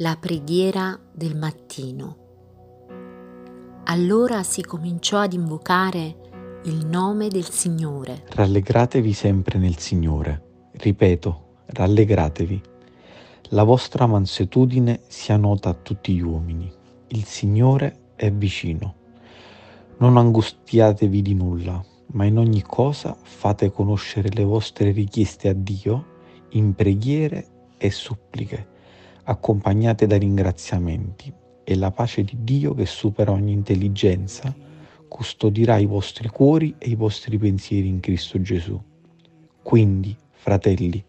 [0.00, 2.16] La preghiera del mattino.
[3.86, 8.22] Allora si cominciò ad invocare il nome del Signore.
[8.28, 10.70] Rallegratevi sempre nel Signore.
[10.70, 12.62] Ripeto, rallegratevi.
[13.48, 16.72] La vostra mansuetudine sia nota a tutti gli uomini.
[17.08, 18.94] Il Signore è vicino.
[19.96, 26.04] Non angustiatevi di nulla, ma in ogni cosa fate conoscere le vostre richieste a Dio
[26.50, 28.76] in preghiere e suppliche,
[29.30, 31.30] accompagnate da ringraziamenti,
[31.62, 34.54] e la pace di Dio che supera ogni intelligenza
[35.06, 38.80] custodirà i vostri cuori e i vostri pensieri in Cristo Gesù.
[39.62, 41.04] Quindi, fratelli,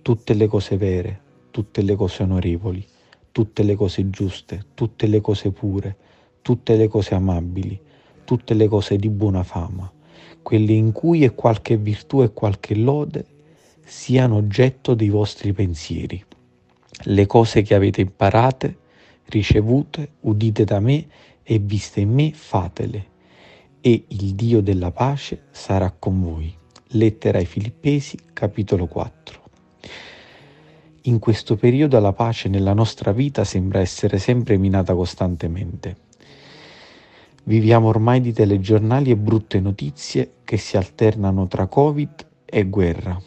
[0.00, 1.20] tutte le cose vere,
[1.50, 2.82] tutte le cose onorevoli,
[3.30, 5.96] tutte le cose giuste, tutte le cose pure,
[6.40, 7.78] tutte le cose amabili,
[8.24, 9.92] tutte le cose di buona fama,
[10.40, 13.26] quelle in cui è qualche virtù e qualche lode,
[13.84, 16.24] siano oggetto dei vostri pensieri.
[17.04, 18.76] Le cose che avete imparate,
[19.26, 21.06] ricevute, udite da me
[21.42, 23.06] e viste in me, fatele,
[23.80, 26.54] e il Dio della pace sarà con voi.
[26.94, 29.40] Lettera ai Filippesi, capitolo 4.
[31.02, 35.96] In questo periodo la pace nella nostra vita sembra essere sempre minata costantemente.
[37.44, 43.20] Viviamo ormai di telegiornali e brutte notizie che si alternano tra Covid e guerra.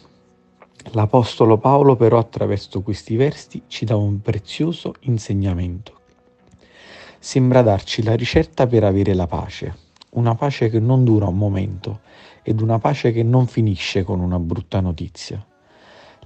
[0.92, 5.94] L'Apostolo Paolo però attraverso questi versi ci dà un prezioso insegnamento.
[7.18, 9.76] Sembra darci la ricetta per avere la pace,
[10.10, 12.00] una pace che non dura un momento
[12.42, 15.44] ed una pace che non finisce con una brutta notizia.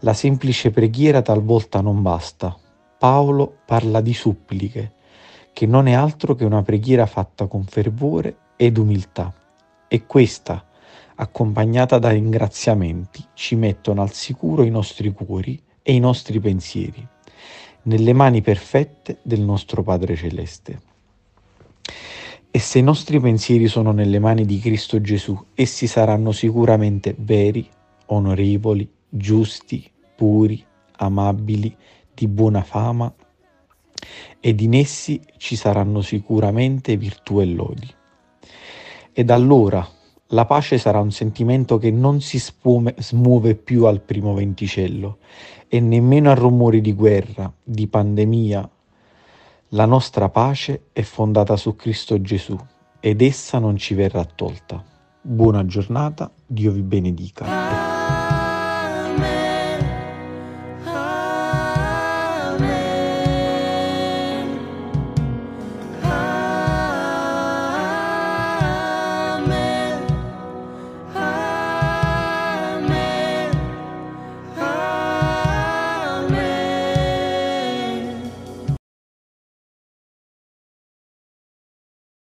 [0.01, 2.55] La semplice preghiera talvolta non basta.
[2.99, 4.93] Paolo parla di suppliche,
[5.55, 9.33] che non è altro che una preghiera fatta con fervore ed umiltà.
[9.89, 10.65] E questa,
[11.21, 17.07] accompagnata da ringraziamenti, ci mettono al sicuro i nostri cuori e i nostri pensieri,
[17.83, 20.81] nelle mani perfette del nostro Padre Celeste.
[22.51, 27.69] E se i nostri pensieri sono nelle mani di Cristo Gesù, essi saranno sicuramente veri,
[28.07, 30.65] onorevoli, giusti, puri,
[30.97, 31.77] amabili,
[32.15, 33.13] di buona fama,
[34.41, 37.95] ed in essi ci saranno sicuramente virtù e lodi.
[39.13, 39.87] Ed allora
[40.33, 45.19] la pace sarà un sentimento che non si spume, smuove più al primo venticello
[45.67, 48.69] e nemmeno a rumori di guerra, di pandemia.
[49.71, 52.57] La nostra pace è fondata su Cristo Gesù
[53.01, 54.85] ed essa non ci verrà tolta.
[55.21, 58.30] Buona giornata, Dio vi benedica.